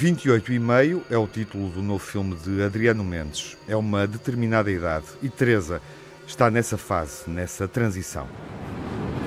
28 0.00 0.52
e 0.54 0.58
meio 0.58 1.04
é 1.10 1.18
o 1.18 1.26
título 1.26 1.68
do 1.68 1.82
novo 1.82 1.98
filme 1.98 2.34
de 2.34 2.62
Adriano 2.62 3.04
Mendes. 3.04 3.58
É 3.68 3.76
uma 3.76 4.06
determinada 4.06 4.70
idade 4.70 5.04
e 5.22 5.28
Teresa 5.28 5.82
está 6.26 6.50
nessa 6.50 6.78
fase, 6.78 7.28
nessa 7.28 7.68
transição. 7.68 8.26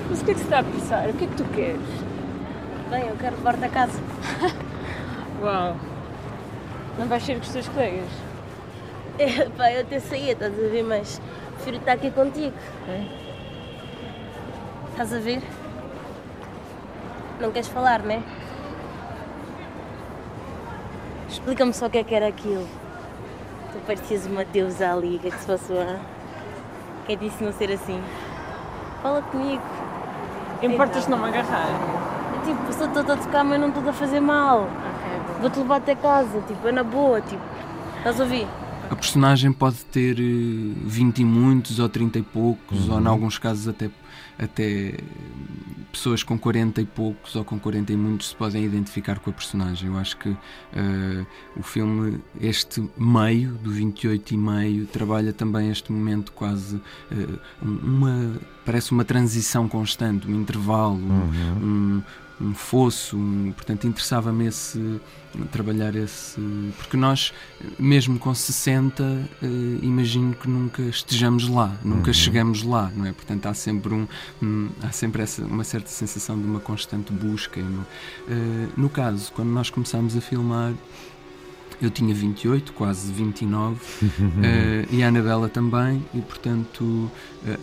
Mas 0.09 0.21
o 0.21 0.25
que 0.25 0.31
é 0.31 0.33
que 0.33 0.39
se 0.39 0.45
está 0.45 0.59
a 0.59 0.63
pensar? 0.63 1.09
O 1.09 1.13
que 1.13 1.25
é 1.25 1.27
que 1.27 1.35
tu 1.35 1.43
queres? 1.53 1.79
Bem, 2.89 3.07
eu 3.07 3.15
quero 3.17 3.35
levar-te 3.35 3.65
a 3.65 3.69
casa. 3.69 3.99
Uau! 5.43 5.77
Não 6.97 7.07
vais 7.07 7.23
ser 7.23 7.35
com 7.35 7.41
os 7.41 7.49
teus 7.49 7.67
colegas? 7.67 8.09
É, 9.19 9.47
pá, 9.57 9.71
eu 9.71 9.81
até 9.81 9.99
saía, 9.99 10.31
estás 10.33 10.53
a 10.53 10.67
ver, 10.69 10.83
mas 10.83 11.21
prefiro 11.55 11.77
estar 11.77 11.93
aqui 11.93 12.09
contigo. 12.09 12.55
É? 12.89 13.05
Estás 14.91 15.13
a 15.13 15.19
ver? 15.19 15.41
Não 17.39 17.51
queres 17.51 17.67
falar, 17.67 17.99
né? 18.01 18.23
Explica-me 21.29 21.73
só 21.73 21.85
o 21.85 21.89
que 21.89 21.99
é 21.99 22.03
que 22.03 22.15
era 22.15 22.27
aquilo. 22.27 22.67
Tu 23.71 23.79
parecias 23.85 24.25
uma 24.25 24.45
deusa 24.45 24.91
ali, 24.91 25.17
o 25.17 25.19
que 25.19 25.27
é 25.27 25.31
que 25.31 25.39
se 25.39 25.45
passou? 25.45 25.79
hã? 25.79 25.99
Quem 27.05 27.17
disse 27.17 27.43
não 27.43 27.51
ser 27.51 27.71
assim? 27.71 28.01
Fala 29.01 29.21
comigo. 29.21 29.61
Importas-te 30.61 31.09
não 31.09 31.17
me 31.17 31.27
agarrar? 31.27 31.67
É 31.67 32.45
Tipo, 32.45 32.73
só 32.73 32.85
estou 32.85 33.01
a 33.13 33.17
tocar, 33.17 33.43
mas 33.43 33.59
não 33.59 33.67
estou 33.67 33.87
a 33.87 33.93
fazer 33.93 34.19
mal. 34.19 34.67
Vou-te 35.41 35.59
levar 35.59 35.77
até 35.77 35.93
casa, 35.95 36.39
tipo, 36.47 36.67
é 36.67 36.71
na 36.71 36.83
boa, 36.83 37.21
tipo. 37.21 37.41
Estás 37.97 38.19
a 38.19 38.23
ouvir? 38.23 38.47
A 38.93 38.95
personagem 38.95 39.51
pode 39.51 39.77
ter 39.91 40.19
eh, 40.19 40.73
20 40.85 41.19
e 41.19 41.25
muitos 41.25 41.79
ou 41.79 41.89
30 41.89 42.19
e 42.19 42.21
poucos, 42.21 42.87
ou 42.89 43.01
em 43.01 43.07
alguns 43.07 43.37
casos 43.39 43.67
até, 43.67 43.89
até 44.37 44.63
eh, 44.89 44.97
pessoas 45.91 46.21
com 46.23 46.37
40 46.37 46.81
e 46.81 46.85
poucos 46.85 47.35
ou 47.35 47.43
com 47.43 47.57
40 47.59 47.91
e 47.91 47.97
muitos 47.97 48.29
se 48.29 48.35
podem 48.35 48.63
identificar 48.63 49.17
com 49.19 49.29
a 49.31 49.33
personagem. 49.33 49.89
Eu 49.89 49.97
acho 49.97 50.15
que 50.17 50.29
eh, 50.73 51.25
o 51.57 51.63
filme, 51.63 52.19
este 52.39 52.87
meio, 52.97 53.53
do 53.63 53.71
28 53.71 54.33
e 54.33 54.37
meio, 54.37 54.85
trabalha 54.85 55.33
também 55.33 55.69
este 55.71 55.91
momento 55.91 56.31
quase 56.31 56.79
eh, 57.11 57.27
uma 57.61 58.39
parece 58.65 58.91
uma 58.91 59.03
transição 59.03 59.67
constante, 59.67 60.25
um 60.27 60.39
intervalo, 60.39 60.95
um- 60.95 61.31
um, 61.61 62.01
um 62.43 62.53
fosso, 62.53 63.15
um- 63.17 63.51
portanto 63.53 63.87
interessava-me 63.87 64.45
esse 64.47 64.99
trabalhar 65.51 65.95
esse 65.95 66.39
porque 66.77 66.95
nós 66.95 67.33
mesmo 67.79 68.19
com 68.19 68.33
60 68.35 69.03
eh, 69.41 69.47
imagino 69.81 70.33
que 70.35 70.47
nunca 70.47 70.81
estejamos 70.83 71.47
lá, 71.47 71.75
nunca 71.83 72.11
chegamos 72.13 72.61
lá, 72.63 72.91
não 72.95 73.05
é? 73.05 73.11
Portanto 73.13 73.45
há 73.47 73.53
sempre 73.53 73.93
um, 73.93 74.07
um- 74.41 74.69
há 74.83 74.91
sempre 74.91 75.23
essa 75.23 75.43
uma 75.43 75.63
certa 75.63 75.89
sensação 75.89 76.37
de 76.39 76.45
uma 76.45 76.59
constante 76.59 77.11
busca. 77.11 77.59
no, 77.61 77.85
eh, 78.29 78.67
no 78.77 78.89
caso 78.89 79.31
quando 79.31 79.49
nós 79.49 79.69
começámos 79.69 80.15
a 80.15 80.21
filmar 80.21 80.73
eu 81.81 81.89
tinha 81.89 82.13
28, 82.13 82.71
quase 82.73 83.11
29, 83.11 83.77
eh, 84.43 84.85
e 84.91 85.03
a 85.03 85.07
Anabela 85.07 85.49
também, 85.49 86.03
e 86.13 86.21
portanto 86.21 87.09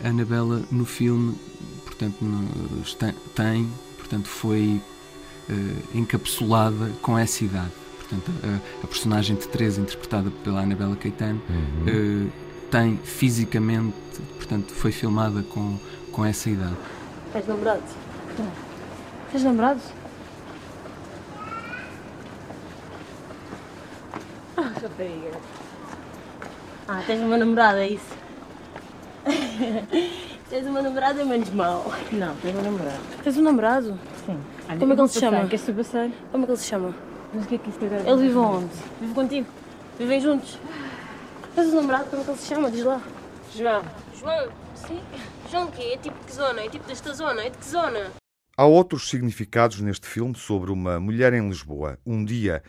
a 0.03 0.09
Anabela 0.09 0.61
no 0.71 0.85
filme 0.85 1.33
portanto, 1.85 2.17
no- 2.21 2.83
tem, 3.35 3.67
portanto 4.11 4.27
foi 4.27 4.81
eh, 5.49 5.53
encapsulada 5.95 6.91
com 7.01 7.17
essa 7.17 7.45
idade. 7.45 7.71
Portanto, 7.97 8.29
a, 8.43 8.83
a 8.83 8.87
personagem 8.87 9.37
de 9.37 9.47
Teresa, 9.47 9.79
interpretada 9.79 10.29
pela 10.43 10.61
Anabela 10.61 10.97
Caetano, 10.97 11.41
eh, 11.87 12.29
tem 12.69 12.97
fisicamente, 12.97 13.95
portanto, 14.35 14.73
foi 14.73 14.91
filmada 14.91 15.41
com, 15.43 15.77
com 16.11 16.25
essa 16.25 16.49
idade. 16.49 16.75
Tens 17.31 17.47
namorado? 17.47 17.83
Tens 19.31 19.43
namorado? 19.43 19.81
Ah, 24.57 24.71
rapariga. 24.81 25.39
Ah, 26.85 27.01
tens 27.07 27.21
uma 27.21 27.37
namorada, 27.37 27.81
é 27.85 27.91
isso? 27.91 28.21
Tens 30.51 30.67
uma 30.67 30.81
namorada, 30.81 31.23
menos 31.23 31.49
mal. 31.51 31.85
Não, 32.11 32.35
tenho 32.35 32.59
um 32.59 32.61
namorado. 32.61 32.99
Tens 33.23 33.37
um 33.37 33.41
namorado? 33.41 33.99
Sim. 34.25 34.37
Olha, 34.67 34.77
Como 34.79 34.91
é 34.91 34.95
que 34.95 35.01
ele 35.01 35.07
se 35.07 35.19
chama? 35.19 35.47
Queres 35.47 35.65
tu 35.65 35.73
passar? 35.73 36.09
Como 36.29 36.43
é 36.43 36.45
que 36.45 36.51
ele 36.51 36.59
se 36.59 36.67
chama? 36.67 36.95
Mas 37.33 37.45
o 37.45 37.47
que 37.47 37.55
é 37.55 37.57
que 37.57 37.69
isso 37.69 37.79
tem 37.79 37.87
a 37.87 37.91
ver? 37.91 38.07
Ele 38.07 38.21
vive 38.21 38.37
onde? 38.37 38.69
Vive 38.99 39.13
contigo? 39.13 39.47
Vivem 39.97 40.19
juntos? 40.19 40.59
Tens 41.55 41.67
um 41.67 41.75
namorado, 41.77 42.09
como 42.09 42.21
é 42.21 42.25
que 42.25 42.31
ele 42.31 42.37
se 42.37 42.47
chama? 42.47 42.69
Diz 42.69 42.83
lá. 42.83 43.01
João. 43.55 43.81
João? 44.19 44.49
Sim. 44.75 44.99
João 45.49 45.67
o 45.67 45.71
quê? 45.71 45.93
É 45.93 45.97
tipo 45.97 46.19
de 46.19 46.25
que 46.25 46.33
zona? 46.33 46.61
É 46.61 46.69
tipo 46.69 46.85
desta 46.85 47.13
zona? 47.13 47.43
É 47.43 47.49
de 47.49 47.57
que 47.57 47.65
zona? 47.65 48.11
Há 48.57 48.65
outros 48.65 49.09
significados 49.09 49.79
neste 49.79 50.05
filme 50.05 50.35
sobre 50.35 50.69
uma 50.69 50.99
mulher 50.99 51.33
em 51.33 51.47
Lisboa, 51.47 51.97
um 52.05 52.25
dia 52.25 52.61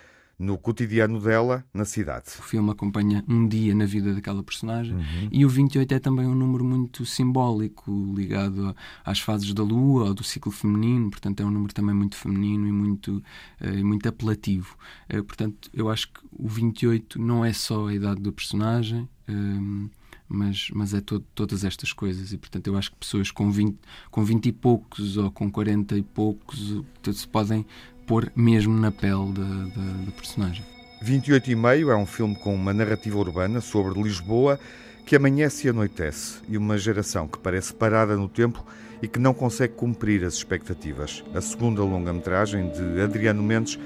no 0.42 0.58
cotidiano 0.58 1.20
dela 1.20 1.64
na 1.72 1.84
cidade. 1.84 2.26
O 2.38 2.42
filme 2.42 2.70
acompanha 2.70 3.24
um 3.28 3.46
dia 3.46 3.74
na 3.74 3.84
vida 3.86 4.12
daquela 4.14 4.42
personagem 4.42 4.96
e 5.30 5.44
o 5.46 5.48
28 5.48 5.92
é 5.94 5.98
também 5.98 6.26
um 6.26 6.34
número 6.34 6.64
muito 6.64 7.06
simbólico, 7.06 7.90
ligado 8.16 8.74
às 9.04 9.20
fases 9.20 9.52
da 9.54 9.62
lua 9.62 10.06
ou 10.08 10.14
do 10.14 10.24
ciclo 10.24 10.50
feminino, 10.52 11.10
portanto 11.10 11.40
é 11.40 11.44
um 11.46 11.50
número 11.50 11.72
também 11.72 11.94
muito 11.94 12.16
feminino 12.16 12.66
e 12.66 12.72
muito, 12.72 13.22
eh, 13.60 13.78
e 13.78 13.84
muito 13.84 14.08
apelativo. 14.08 14.76
Eh, 15.08 15.22
portanto, 15.22 15.70
eu 15.72 15.88
acho 15.88 16.08
que 16.12 16.20
o 16.32 16.48
28 16.48 17.20
não 17.20 17.44
é 17.44 17.52
só 17.52 17.86
a 17.86 17.94
idade 17.94 18.20
do 18.20 18.32
personagem. 18.32 19.08
ehm, 19.28 19.88
mas, 20.34 20.70
mas 20.72 20.94
é 20.94 21.00
to- 21.02 21.20
todas 21.34 21.62
estas 21.62 21.92
coisas, 21.92 22.32
e 22.32 22.38
portanto 22.38 22.66
eu 22.66 22.74
acho 22.76 22.90
que 22.90 22.96
pessoas 22.96 23.30
com 23.30 23.50
20, 23.50 23.76
com 24.10 24.24
20 24.24 24.46
e 24.46 24.52
poucos 24.52 25.18
ou 25.18 25.30
com 25.30 25.50
40 25.50 25.94
e 25.96 26.02
poucos 26.02 26.70
portanto, 26.70 27.14
se 27.18 27.28
podem 27.28 27.66
pôr 28.06 28.30
mesmo 28.34 28.78
na 28.78 28.90
pele 28.90 29.32
da, 29.32 30.12
personagem. 30.12 30.64
28 31.00 31.50
e 31.50 31.56
meio 31.56 31.90
é 31.90 31.96
um 31.96 32.06
filme 32.06 32.36
com 32.36 32.54
uma 32.54 32.72
narrativa 32.72 33.18
urbana 33.18 33.60
sobre 33.60 34.00
Lisboa 34.00 34.58
que 35.04 35.16
amanhece 35.16 35.66
e 35.66 35.70
anoitece 35.70 36.38
e 36.48 36.56
uma 36.56 36.78
geração 36.78 37.26
que 37.26 37.38
parece 37.38 37.74
parada 37.74 38.16
no 38.16 38.28
tempo 38.28 38.64
e 39.02 39.08
que 39.08 39.18
não 39.18 39.34
consegue 39.34 39.74
cumprir 39.74 40.24
as 40.24 40.34
expectativas. 40.34 41.24
A 41.34 41.40
segunda 41.40 41.82
longa-metragem 41.82 42.70
de 42.70 43.00
Adriano 43.00 43.42
Mendes 43.42 43.78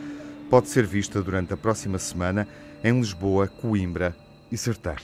pode 0.51 0.69
ser 0.69 0.87
vista 0.87 1.23
durante 1.23 1.55
a 1.55 1.57
próxima 1.57 1.99
semana 1.99 2.47
em 2.85 2.99
Lisboa, 2.99 3.49
Coimbra 3.49 4.15
e 4.53 4.59
Sertã. 4.59 4.95